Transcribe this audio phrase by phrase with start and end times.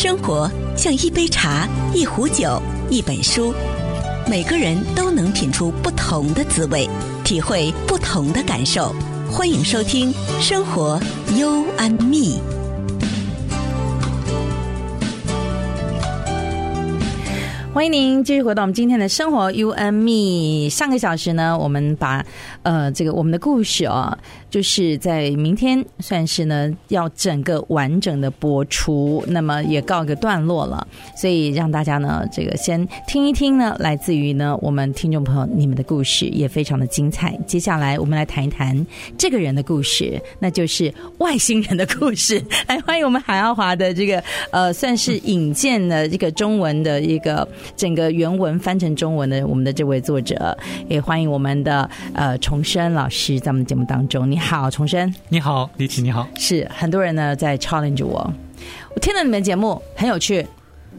[0.00, 3.52] 生活像一杯茶，一壶酒，一本书，
[4.30, 6.88] 每个人都能品出不同的滋味，
[7.24, 8.94] 体会不同的感受。
[9.28, 11.00] 欢迎收听《生活
[11.36, 12.40] You and Me》。
[17.78, 20.68] 欢迎您继续回到我们今天的生活 U N Me。
[20.68, 22.26] 上个小时呢，我们把
[22.64, 24.18] 呃这个我们的故事啊，
[24.50, 30.84] 就是在明天算是呢要整个完整的播出，那么也告一个段落了。
[31.16, 37.38] 所以让大家呢这个先听一听呢，来自于呢我们听众朋友你们的故事也非常的精彩。
[37.46, 38.84] 接下来我们来谈一谈
[39.16, 42.42] 这个人的故事，那就是外星人的故事。
[42.66, 47.46] 来 欢迎我们海奥华的这个呃算是引荐的这个中文的一个。
[47.76, 50.56] 整个原文翻成中文的我们的这位作者，
[50.88, 54.30] 也欢迎我们的呃重生老师在我们的节目当中。
[54.30, 55.12] 你好，重生。
[55.28, 56.02] 你好，李琦。
[56.02, 56.26] 你好。
[56.36, 58.32] 是很多人呢在 challenge 我，
[58.94, 60.46] 我听了你们节目很有趣。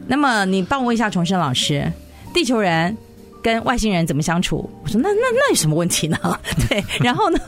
[0.06, 1.90] 那么你帮我问一下重生老师，
[2.32, 2.96] 地球人
[3.42, 4.68] 跟外星人怎么相处？
[4.82, 6.18] 我说那那那有什么问题呢？
[6.68, 7.38] 对，然后呢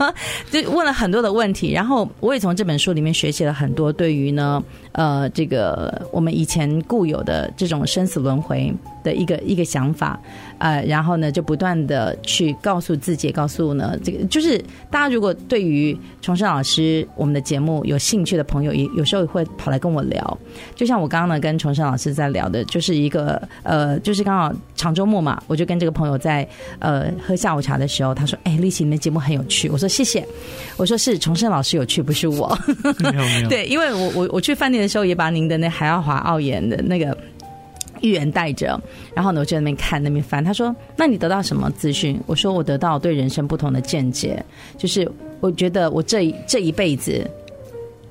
[0.51, 8.73] 就问了很多的问题，然后我也从这本书里面学习了很多对于呢呃这个我们以前固有的这种生死轮回。
[9.03, 10.19] 的一个一个想法，
[10.57, 14.57] 呃，然后呢，就不断的去告诉自己，告诉呢，这个就是
[14.89, 20.37] 大家如果对于重生老师我们的节目有兴趣的朋友，也有时候会跑来跟我聊。
[20.75, 26.47] 就像我刚刚呢跟重生老师在聊的，就是一个呃，就是刚好长周末嘛，我就跟这个朋友在
[26.79, 30.25] 呃喝下午茶的时候，他说：“哎，丽琴，你的节目很有趣。”我说：“谢谢。”
[30.77, 32.57] 我说：“是重生老师有趣，不是我。”
[32.99, 33.49] 没有没有。
[33.51, 37.17] 对，因为我我我去饭店的时候，也把您的那海奥华奥研的那个。
[38.03, 38.79] 预言带着，
[39.15, 40.43] 然后呢，我就在那边看那边翻。
[40.43, 44.43] 他说：“那你得到什么资讯？”我说：“我得到对人生不同的见解，
[44.77, 45.09] 就是
[45.39, 47.25] 我觉得我这这一辈子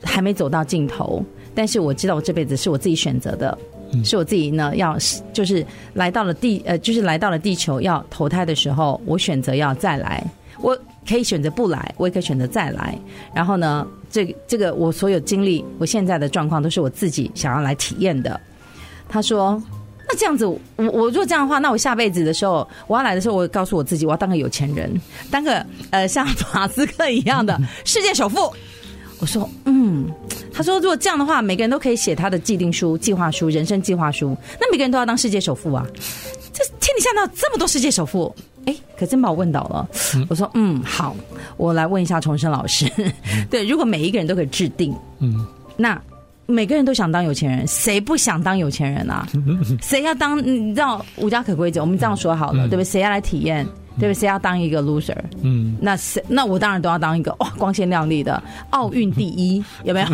[0.02, 1.22] 还没走到尽头，
[1.54, 3.56] 但是我知道我这辈子是我自己选择的，
[4.02, 4.96] 是我自己呢要
[5.34, 10.24] 就是来到了地呃，就是来到了地球要投胎的时候，我选择要再来，
[10.62, 10.74] 我
[11.06, 12.98] 可以选择不来，我也可以选择再来。
[13.34, 18.40] 然后呢，这这个我所有经历，我现在的状况都是我自己想要来体验的。”
[19.06, 19.62] 他说。
[20.12, 24.92] 那这样子，我我如果这样的话，那我下辈子的时候，我要来的时候，我告诉我自己，我要当个有钱人，
[25.30, 28.52] 当个呃像马斯克一样的世界首富。
[29.20, 30.10] 我说，嗯，
[30.52, 35.86] 他说，如果这样的话，每个人都可以写他的既定书、计划书、人生计划书，那每个人都要当世界首富啊！
[36.52, 38.34] 这天底下哪有这么多世界首富？
[38.66, 39.88] 哎，可真把我问倒了。
[40.28, 41.16] 我说，嗯，好，
[41.56, 42.90] 我来问一下重生老师。
[43.48, 45.46] 对，如果每一个人都可以制定，嗯，
[45.76, 45.98] 那。
[46.46, 49.26] 每个人都想当有钱人，谁不想当有钱人啊？
[49.80, 50.38] 谁要当？
[50.44, 52.84] 你知道无家可归者，我们这样说好了，嗯、对不对？
[52.84, 53.64] 谁要来体验？
[53.98, 54.14] 对不对？
[54.14, 55.16] 谁要当一个 loser？
[55.42, 56.22] 嗯，那谁？
[56.26, 60.06] 那我当然都要当一个哇，光鲜亮丽的奥运第一， 有没有？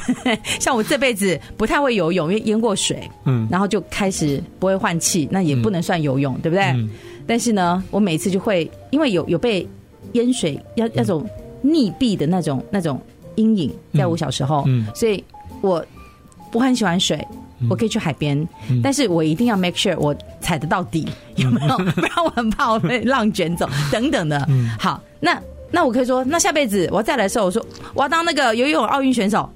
[0.60, 6.64] 像我这辈子不太会游泳，因为淹过水，嗯，然后就开始不会换气，那也不能算游泳，对不对？
[6.66, 6.88] 嗯、
[7.26, 9.66] 但是呢，我每次就会因为有有被
[10.12, 11.26] 淹水，要那种
[11.64, 13.00] 溺毙的那种那种
[13.36, 15.22] 阴影，在我小时候，嗯，所以。
[15.64, 15.84] 我
[16.52, 17.26] 我很喜欢水，
[17.70, 18.36] 我可以去海边，
[18.68, 21.76] 嗯、但是我一定要 make sure 我踩得到底，有没有？
[21.96, 24.46] 不然我很怕我被浪卷走等等的。
[24.78, 27.64] 好，那那我可以说，那下辈子我要再来的时候，我说
[27.94, 29.48] 我要当那个游泳奥运选手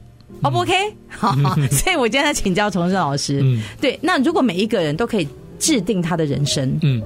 [0.43, 0.73] ，O 不 OK？
[1.09, 1.37] 好，
[1.71, 3.41] 所以我今天在请教重生老师。
[3.43, 7.03] 嗯，对，那如果每一个人都可以制定他的人生，嗯，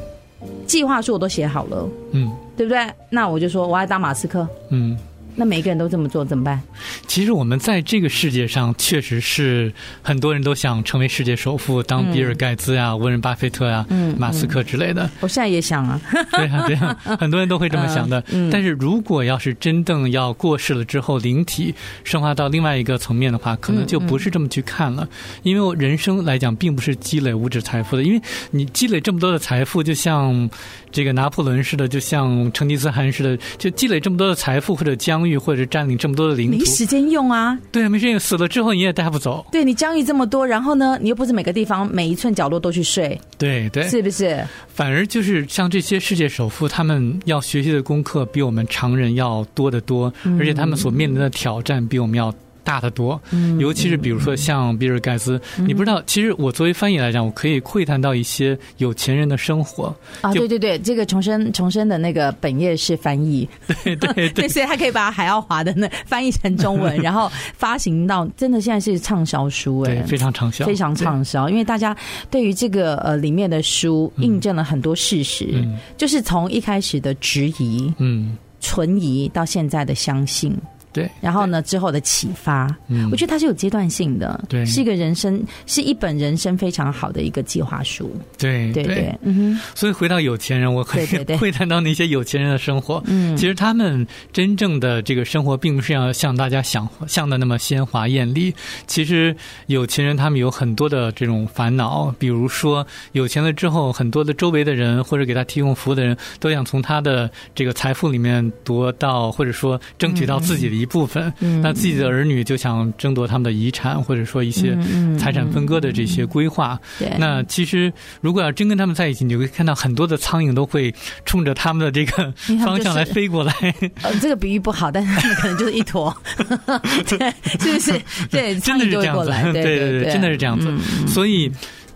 [0.67, 2.87] 计划书我都写好了，嗯，对不对？
[3.11, 4.97] 那我就说我要当马斯克，嗯。
[5.35, 6.61] 那每个人都这么做怎么办？
[7.07, 9.73] 其实我们在这个世界上，确实是
[10.03, 15.09] 很多人都想成为世界首富，当比尔盖茨呀、嗯、文人巴菲特呀、嗯、马斯克之类的。
[15.21, 16.01] 我现在也想啊，
[16.33, 18.23] 对啊，对啊，很多人都会这么想的。
[18.33, 25.09] 嗯、但是如果要是真正要过世了之后，灵体升华到另外一个层面的话，可能就不是这么去看了。
[25.43, 28.21] 因为我人生来讲，并不是积累物质财富的，因为
[28.51, 30.49] 你积累这么多的财富，就像
[30.91, 37.57] 这个拿破仑似的，就像成吉思汗似的，就积累这么多的财富或者疆域或者占领这么多的领土，没时间用啊！
[37.71, 39.45] 对啊，没时间用，死了之后你也带不走。
[39.53, 44.45] 对，你疆域这么多，然后呢，你又不是每个地方每一寸角落都去睡，对对，是不是？
[44.67, 52.35] 反而就是像这些世界首富，他们要学习的功课比我们常人要多得多，而且他们所面临的挑战比我们要。
[52.65, 53.21] 大得多，
[53.59, 60.33] 尤其是比如说像比尔盖茨，嗯、你不知道，其实我作为翻译来讲，我可以窥探到一些有钱人的生活啊。
[60.33, 63.49] 对对对，这个重生重生的那个本业是翻译，
[63.85, 71.97] 对 对对，对，所以他可以把海奥华的那翻译成中文， 然后发行到真的现在是畅销书哎，非常畅销，非常畅销，因为大家
[72.31, 75.49] 对于这个呃里面的书印证了很多事实，
[75.97, 80.57] 就是从一开始的质疑，嗯，存疑到现在的相信。
[80.93, 89.61] 对，然后呢之后的启发，嗯，我觉得它是有阶段性的，对，是一个人生，是一本人生非常好的一个计划书，对对对，嗯哼。
[89.75, 91.07] 所以回到有钱人，我可以
[91.37, 98.55] 会谈到那些有钱人的生活，嗯，其实他们真正的这个生活，并不是要像大家想象的那么鲜华艳丽。
[98.87, 99.35] 其实
[99.67, 111.33] 有钱人他们有很多的这种烦恼，比如说有钱了之后，很多的周围的人或者给他提供服务的人都想从他的这个财富里面夺到，或者说争取到自己的一部分。
[111.41, 114.77] 嗯，那自己的儿女就想争夺他们的遗产，或者说一些
[115.19, 116.79] 财产分割的这些规划。
[116.99, 120.95] 对，那其实如果要真跟他们在一起，你就会看到很多的苍蝇都会
[121.25, 122.33] 冲着他们的这个
[122.65, 123.55] 方向来飞过来。
[124.03, 126.15] 呃，这个比喻不好，但是他 们可能就是一坨，
[127.09, 128.01] 对，是不是？
[128.31, 129.31] 对，真的是这样子。
[129.53, 130.73] 对对对，真的是这样子。
[131.07, 131.51] 所以。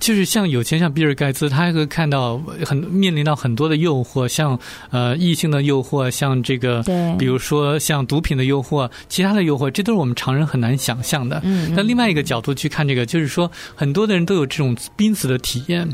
[0.06, 4.56] 就是像有钱，像比尔盖茨，他还会看到很面临到很多的诱惑，像
[4.92, 11.40] 呃异性的诱惑，像这个，对，比如说像毒品的诱惑，其他的诱惑，这都是我们常人很难想象的。
[11.42, 15.88] 嗯，那另外一个角度去看这个，就是说很多的人都有这种濒死的体验。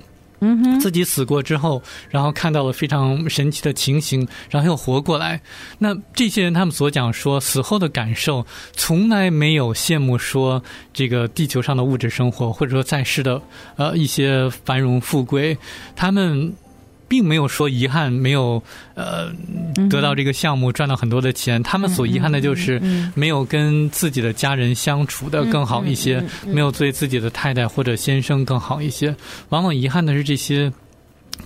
[0.45, 1.81] 嗯哼，自己死过之后，
[2.11, 5.41] 然后看到了非常神奇的情形，然后又活过来。
[5.79, 10.63] 那这些人他们所讲说死后的感受，从来没有羡慕说
[10.93, 13.41] 这个地球上的物质生活，或者说在世的
[13.77, 15.57] 呃一些繁荣富贵，
[15.95, 16.53] 他们。
[17.13, 18.63] 并没有说遗憾，没有
[18.95, 19.31] 呃
[19.91, 21.63] 得到这个项目赚到很多的钱。
[21.63, 22.81] 他们所遗憾的就是
[23.15, 29.15] 没有跟自己的家人相处的更好一些，没有对自己的太太或者先生更好一些。
[29.51, 30.73] 往往遗憾的是这些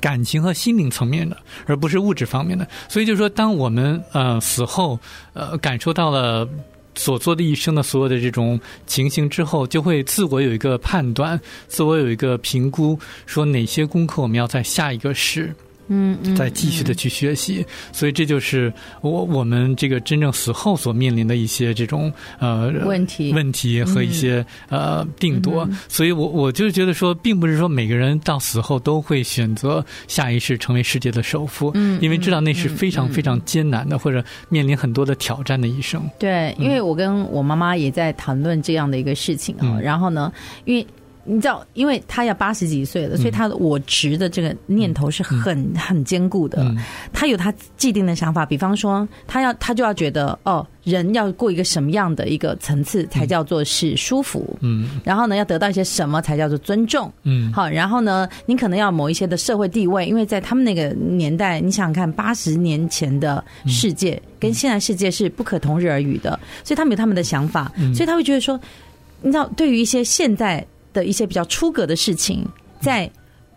[0.00, 1.36] 感情和心灵层面的，
[1.66, 2.64] 而不是物质方面的。
[2.88, 4.96] 所以就是说，当我们呃死后
[5.32, 6.48] 呃感受到了。
[6.96, 15.54] 所做的一生的所有的这种情形之后，就会自我有一个判断，自我有一个评估，说哪些功课我们要在下一个世。
[15.88, 23.32] 嗯，再继续的去学习，所以这就是我我们这个真正死后所面临的一些这种呃问题。
[23.32, 25.68] 问题和一些呃定夺。
[25.88, 36.02] 所以我我就觉得说，并不是说每个人到死后都会选择下一世成为世界的首富，嗯，因为知道那是非常非常艰难的，或者面临很多的挑战的一生。
[36.18, 40.32] 对，因为我跟我妈妈也在谈论这样的一个事情啊，然后呢，
[40.64, 40.86] 因为。
[41.26, 46.72] 你知道，因为他要八十几岁了，所以他的我执的这个念头是很、嗯、很坚固的。
[47.12, 54.56] 他有他既定的想法，比方说，他要他就要觉得，哦，人要过一个什么样的一个层次才叫做是舒服？
[54.60, 57.12] 嗯，然后呢，要得到一些什么才叫做尊重？
[57.24, 68.58] 嗯，好，然后呢，你可能要某一些的社会地位，因为在他们那个年代，你想想看，八十年前的世界跟现在世界是不可同日而语的，所以他们有他们的想法，所以他会觉得说，
[69.22, 70.64] 你知道，对于一些现在。
[70.96, 72.42] 的一些比较出格的事情，
[72.80, 73.10] 在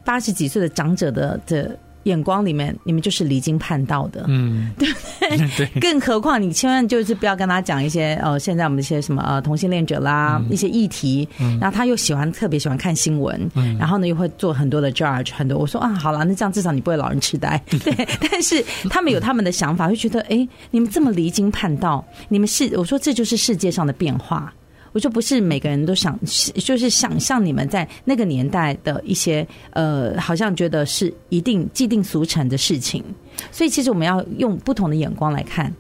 [0.03, 5.37] 八十几岁的长者的的眼光里面，你们就是离经叛道的，嗯，对不对？
[5.57, 5.79] 对。
[5.79, 11.27] 更何况你千万就是不要跟他讲一些呃，现在我们一些什么呃同性恋者啦，一些议题，
[11.61, 15.57] 然后他又喜欢特别喜欢看新闻，然后呢又会做很多的 judge，很多。
[15.57, 17.93] 我说啊，好了，那这样至少你不会老人痴呆，对。
[18.31, 24.51] 但是他们有他们的想法，会觉得哎，你们这么离经叛道，你们是我说这就是世界上的变化。
[24.91, 26.19] 我说不是每个人都想，
[26.55, 33.03] 就是想象你们在那个年代的一些呃，好像觉得是一定既定俗成的事情，
[33.51, 35.73] 所以其实我们要用不同的眼光来看。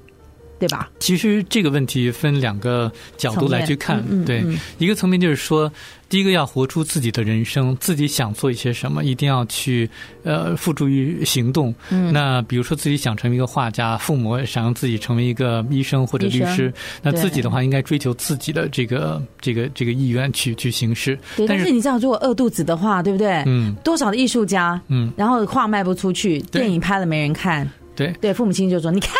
[0.59, 0.89] 对吧？
[0.99, 3.99] 其实这个问题分两个角度来去看。
[4.09, 4.43] 嗯嗯、对，
[4.77, 5.71] 一个层面就是说，
[6.09, 9.89] 第一个要活出自己的人生，自己想做一些什么，一定要去
[10.23, 11.73] 呃付诸于行动。
[11.89, 21.17] 嗯，那比如说自己想成为一个画家，父母想让自己成为一个医生或者律师，那自己的话应该追求自己的这个这个这个意愿去去行事。
[21.37, 23.43] 对，但是，但是你知道，如果饿肚子的话，对不对？
[23.45, 29.13] 嗯，多少的艺术家，嗯，然后画卖不出去，电影拍了没人看，对对，父母亲就说你看。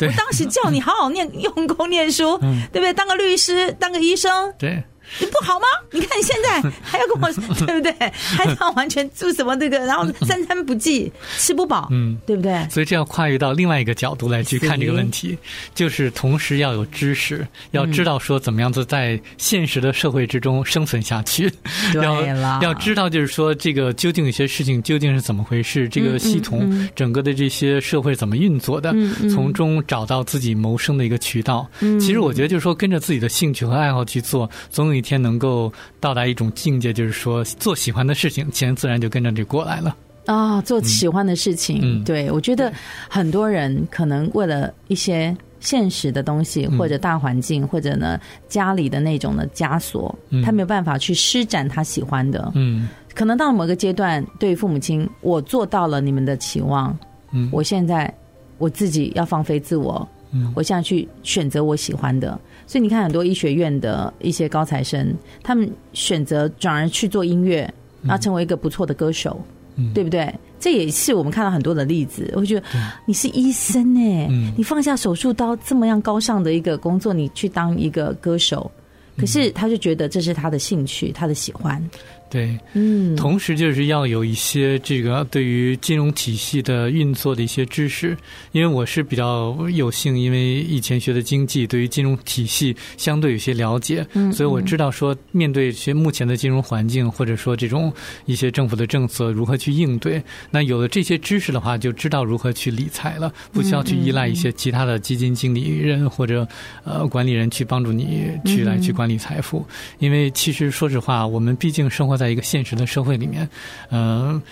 [0.00, 2.92] 我当时叫你好好念， 用功念书，嗯、对不对？
[2.92, 4.82] 当个律师，当个医生，对。
[5.20, 5.66] 你不好吗？
[5.92, 7.32] 你看你现在 还要跟我，
[7.64, 7.92] 对不对？
[8.12, 12.66] 还要完全做什么这个，然后三餐不继，吃不饱，嗯，对不对？
[12.68, 15.38] 所以这要跨越到另外一个角度来去看这个问题，
[15.74, 21.50] 就是同时要有知识，要知道说怎么样子在现实的社会之中生存下去。
[21.94, 28.92] 要要知道就是说这个究竟有些事情究竟是怎么回事，这个系统整个的这些社会怎么运作的，
[29.32, 31.66] 从中找到自己谋生的一个渠道。
[32.00, 34.95] 其实我觉得就是说跟着自己的兴趣和爱好去做，总有。
[34.96, 39.96] 一天能够到达一种境界，就是说做喜欢的事情，钱自然就跟着就过来了。
[40.26, 42.72] 啊、哦，做喜欢的事情，嗯、对，我觉得
[43.08, 52.50] 很多人可能为了一些现实的东西，或者大环境，嗯、或者呢家里的那种的枷锁，嗯、他没有办法去施展他喜欢的。
[52.56, 56.98] 嗯，可能到了某个阶段，对于父母亲，我做到了你们的期望。
[57.30, 58.12] 嗯，我现在
[58.58, 60.06] 我自己要放飞自我。
[60.32, 62.38] 嗯，我现在去选择我喜欢的。
[62.66, 69.40] 所以你看，很多医学院的一些高材生，他们选择转而去做音乐，然后成为一个不错的歌手，
[69.76, 70.32] 嗯，对不对？
[70.58, 72.32] 这也是我们看到很多的例子。
[72.34, 72.66] 我觉得
[73.06, 78.68] 你是医生哎，你放下手术刀这么样高尚的一个工作，你去当一个歌手，
[79.16, 81.80] 可是他就觉得这是他的兴趣，他的喜欢。
[82.28, 88.16] 对，嗯，同时就是要有一些这个对于金融体系的运作的一些知识，
[88.50, 97.92] 因为我是比较有幸，因为以前学的经济，对于金融体系相对有些了解，嗯，所以我知道说面对一些目前的金融环境，或者说这种
[98.24, 100.20] 一些政府的政策如何去应对。
[100.50, 106.46] 那有了这些知识的话，就知道如何去理财了，不需要去依赖一些其他的基金经理人或者
[106.82, 109.64] 呃管理人去帮助你去来去管理财富，
[110.00, 112.15] 因为其实说实话，我们毕竟生活。
[112.16, 113.48] 在一个现实的社会里面，
[113.90, 114.42] 嗯、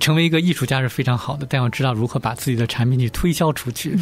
[0.00, 3.96] 成为一个艺术家是非常好的，但要知道如何把自己的产品去推销出去。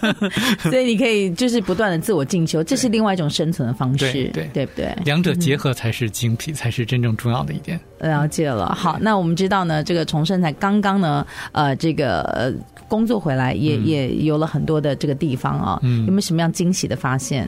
[0.60, 4.96] 所以你可以就是不断的自我进修，这是另外一种生存的方式，对对，对不对？
[5.04, 7.80] 两者结合才是精辟，嗯、才是真正重要的一点。
[8.00, 12.52] 了解了，好，那我们知道呢，这个重生才刚刚呢，呃，这个呃。
[12.88, 17.44] 工作回来也也有了很多的这个地方啊，嗯，有没有什么样惊喜的发现？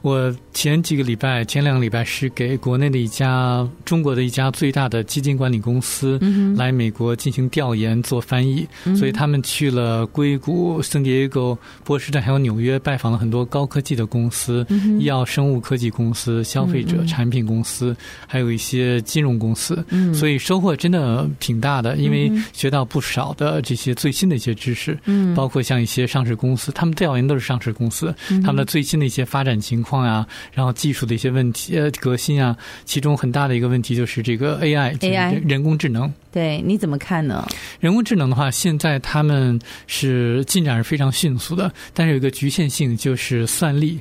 [0.00, 6.18] 我前几个礼拜，前两个礼拜是给国内的一家中国的一家最大的基金管理公司
[6.56, 14.66] 来美国进行调研做翻译，嗯，所以他们去了硅谷、圣地亚哥、波士顿还有纽约，拜访了很多高科技的公司、
[14.98, 17.96] 医药生物科技公司、消费者产品公司，
[18.26, 19.84] 还有一些金融公司，
[20.14, 24.98] 所以收获真的挺大的，因为学到不少的这些最新的一些知识。
[25.04, 36.12] 嗯，包括像一些上市公司，他们调研都是上市公司，他们的最新的一些发展情况啊，然后技术的一些问题呃革新啊，其中很大的一个问题就是这个 AI，AI 人工智能。
[36.30, 37.46] 对，你怎么看呢？
[37.80, 44.00] 人工智能的话，现在他们是进展是非常迅速的，但是有一个局限性，就是算力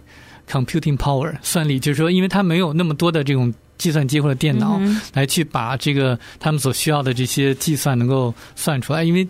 [0.50, 3.54] （computing power），算力就是说，因为它没有那么多的这种。
[3.78, 4.82] 计算机或者电脑
[5.14, 9.28] 来去把这个他们所需要的这些计算能够算出来，因为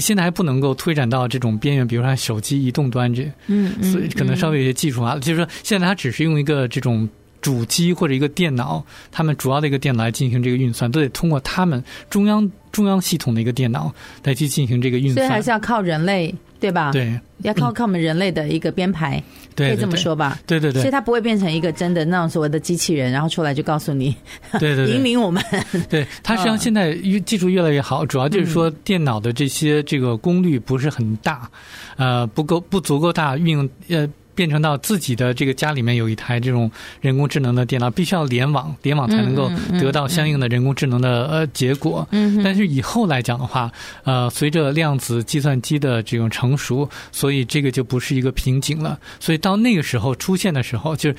[0.00, 5.16] 现在还不能够推展到这种边缘，比如说手机移动端这，嗯，所以可能稍微有些技术啊。
[5.20, 7.08] 就是说，现在它只是用一个这种
[7.44, 8.82] 主机或者一个电脑，
[9.12, 16.34] 他们主要的一个电脑来进行这个运算，都得通过他们中央中央系统的一个电脑来去进行这个运算，所以还是要靠人类。
[16.60, 16.92] 对吧？
[16.92, 19.22] 对，要靠靠我们人类的一个编排，
[19.54, 20.38] 对，可以这么说吧？
[20.46, 24.16] 对对对，所以它不会变成一个真的那种所谓的机器人，然后出来就告诉你，
[24.58, 25.44] 对 对， 引领我们。
[25.90, 31.50] 对，它实际上现在越技术越来越好，主要就是说电脑的这些这个功率不是很大，
[31.96, 34.08] 呃，不够不足够大，运用呃。
[34.34, 39.50] 变成到自己的这个家里面有一台这种人工智能的电脑，必须要联网，联网才能够
[39.80, 42.06] 得到相应的人工智能的呃结果。
[42.10, 43.70] 嗯，但是以后来讲的话，
[44.02, 48.98] 呃，随着量子计算机的这种成熟，所以这个就不是一个瓶颈了。
[49.20, 51.16] 所以到那个时候出现的时候，就是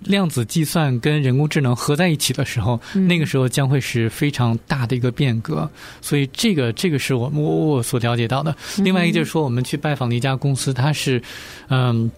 [0.00, 5.68] 量子计算跟人工智能合在一起的时候，那个时候将会是非常大的一个变革。
[6.00, 8.54] 所以这个这个是我我我所了解到的。
[8.78, 11.22] 另外一个就是说，我们去拜访的一家公司，它是
[11.68, 12.10] 嗯。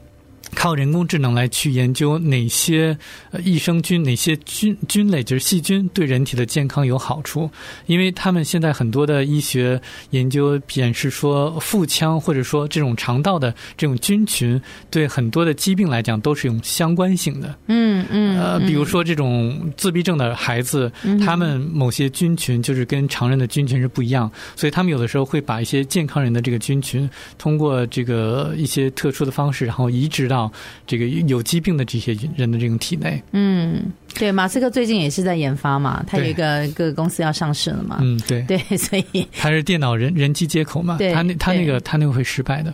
[0.54, 2.96] 靠人工智能来去研究哪些
[3.44, 7.50] 益生菌、哪些菌菌类，就是细菌对人体的健康有好处。
[7.86, 9.80] 因为他们现在很多的医学
[10.10, 17.56] 研究显示说，腹腔或者说这种肠道的这种菌群，对很多的疾病来讲都是有相关性的。
[17.68, 18.38] 嗯嗯。
[18.40, 20.90] 呃，比如说这种自闭症的孩子，
[21.24, 30.39] 他们某些菌群就是跟常人的菌群是不一样，所以他们有的时候会把一些健康人的这个菌群，通过这个一些特殊的方式，然后移植到。
[30.86, 33.82] 这个有疾病的这些人的这种体内，嗯，
[34.14, 42.72] 对，马斯克最近也是在研发嘛，他有一个一个公司要上市了嘛，嗯，对， 对，所以他是电脑人人机接口嘛，对，他那他那个他那个会失败的，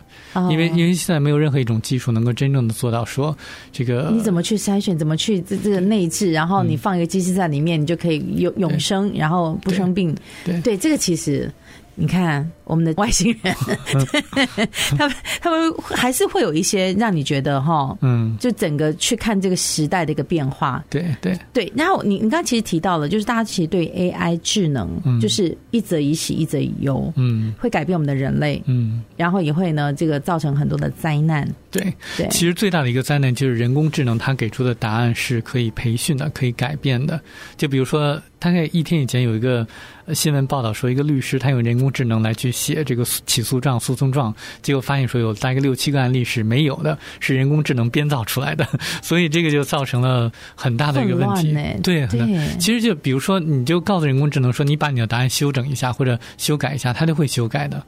[0.50, 3.36] 因为因为现在没有任何一种技术能够真正的做到说
[3.72, 11.50] 这个，你怎么去筛选，怎么去这这个内置，然后你放一个机器在里面，你就可以永永生，然后不生病，对，对，这个其实。
[11.98, 13.54] 你看，我们的外星人，
[14.98, 21.38] 他们他们还是会有一些让你觉得哈，嗯，就整个去看这个时代的一个变化，对对。
[21.54, 21.72] 对。
[21.74, 24.88] 然后你你刚刚其实提到了，就是大家其实对 AI 智能，
[25.20, 31.48] 就是一则以喜，一则以忧，嗯，会改变我们的人类，嗯，然后也会呢，这个造成很多的灾难。
[31.70, 31.92] 对。
[32.18, 37.18] 对，其实最大的一个灾难就是人工智能，它给出的答案是可以培训的，可以改变的。
[37.56, 39.66] 就比如说，大概一天以前有一个。
[40.14, 48.64] 新闻报道说，一个律师他用人工智能来去写这个起诉状、诉讼状，结果发现说有大概六七个案例是没有的，是人工智能编造出来的，
[49.02, 51.52] 所以这个就造成了很大的一个问题。
[51.82, 57.84] 对，对，其实就比如说，你就告诉人工智能说，你把你的答案修整一下或者修改一下，它就会修改的。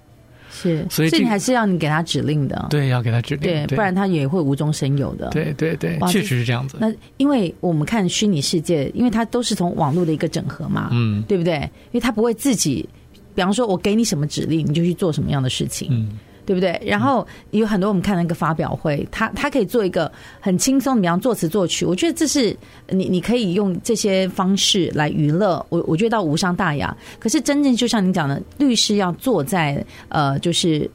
[0.50, 5.28] 是，所以、这个、所以你还是要你给他指令的，对，要给他指令，对，对不然他也会无中生有的。
[5.30, 6.76] 对对对，确实是这样子。
[6.80, 11.56] 那因为我们看虚拟世界，因为它都是从网络的一个整合嘛，嗯，对不对？
[11.56, 12.88] 因为他不会自己，
[13.34, 16.18] 比方说我给你什么指令，你就去做什么样的事情，嗯。
[16.48, 16.80] 对不对？
[16.82, 22.56] 然后有很多我们看那个发表会，他他可以做一个很轻松，比方作词作曲，我觉得这是
[22.88, 26.96] 你你可以用这些方式来娱乐，我我觉得倒无伤大雅。
[27.18, 30.90] 可是真正就像你讲的，律师要坐在呃，就是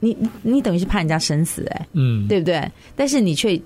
[0.00, 2.66] 你你等于是判人家生死，哎，嗯，对不对？
[2.96, 3.60] 但是你却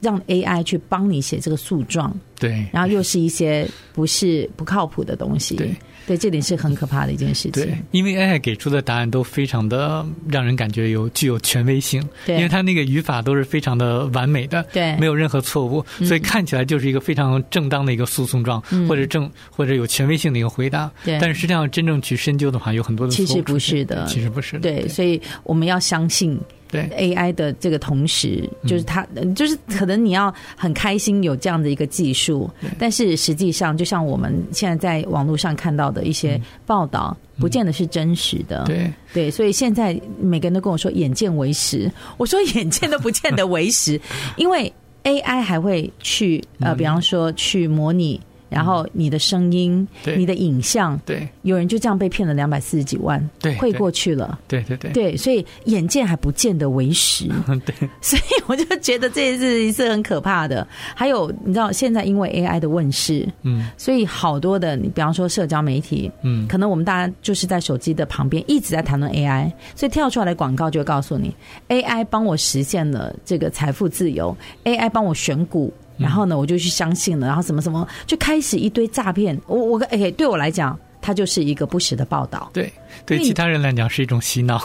[0.00, 5.72] 让 AI 去帮你写这个诉状，对，然后又是一些不是不靠谱的东西，对。
[6.06, 7.52] 对，这点是很可怕的一件事情。
[7.52, 12.02] 对，因为 AI 给出的答案都非常的让人感觉有具有权威性。
[12.26, 20.90] 对，因为它那个语法都是非常的完美的，对，没有任何错误，所以看起来就是一个非常正当的一个诉讼状，嗯、或者正或者有权威性的一个回答。
[21.04, 23.12] 对，但是实际上真正去深究的话，有很多的。
[23.12, 24.60] 其实不是的，其实不是的。
[24.60, 26.40] 对，对，所以我们要相信。
[26.72, 29.04] 对 AI 的这个同时，就是它，
[29.34, 32.29] 就是可能你要很开心有这样的一个技术，
[32.78, 38.64] 但是实际上，就像我们现在在网络上看到的一些报道，不见得是真实的。
[38.64, 38.92] 对。
[39.12, 44.00] 对，所以现在每个人都跟我说“眼见为实”， 我说“眼见都不见得为实”，
[44.36, 44.72] 因为
[45.04, 48.20] AI 还会去呃，比方说去模拟。
[48.50, 50.16] 然后你的声音，对。
[50.20, 57.26] 你的影像，对，有人就这样被骗了两百四十几万，对，汇过去了，对对对，对，所以眼见还不见得为实，
[57.64, 60.66] 对，所以我就觉得这件事情是很可怕的。
[60.94, 71.34] 还有，你知道现在因为 AI 的问世，嗯，所以好多的，你比方说社交媒体，嗯，可能我们大家就是在手机的旁边一直在谈论 AI，所以跳出来的广告就会告诉你
[71.68, 75.72] ，AI 帮我实现了这个财富自由，AI 帮我选股。
[76.00, 79.38] 然后呢，我就去相信了，然后什么什么，就开始一堆诈骗。
[79.46, 82.50] 我我哎，对我来讲，它就是一个不实的报道。
[82.52, 82.72] 对，
[83.04, 84.58] 对其他人来讲是一种洗脑。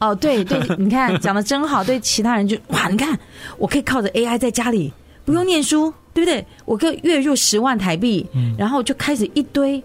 [0.00, 1.84] 哦，对对，你看讲的真好。
[1.84, 3.18] 对其他人就哇，你看
[3.58, 4.92] 我可以靠着 AI 在家里
[5.24, 6.44] 不用念书，对不对？
[6.64, 8.26] 我可以月入十万台币，
[8.58, 9.82] 然后就开始一堆。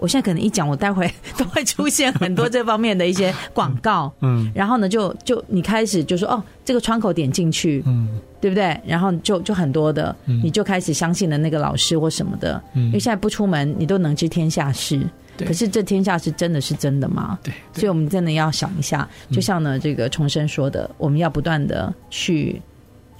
[0.00, 4.12] 我现在可能一讲，我待会 都会出现很多这方面的一些广告。
[4.20, 8.08] 嗯，然后呢，就就你开始就说哦，这个窗口点进去，嗯，
[8.40, 8.78] 对不对？
[8.86, 12.60] 然后就就很多的，你就开始相信了那个老师或什么的。
[12.74, 15.00] 嗯，因为现在不出门，你都能知天下事。
[15.36, 17.38] 对，可是这天下是真的是真的吗？
[17.42, 19.08] 对，所以我们真的要想一下。
[19.30, 22.60] 就像呢，这个重生说的，我们要不断的去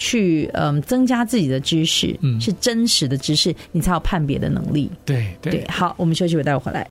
[0.01, 4.91] 去嗯增加自己的知识，嗯，是真实的知识，你才有判别的能力。
[5.05, 6.89] 对对，对，好，我们休息会，待会回来。